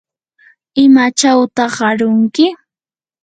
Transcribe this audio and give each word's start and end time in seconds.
¿imachawtaq 0.83 1.73
arunki? 1.89 2.45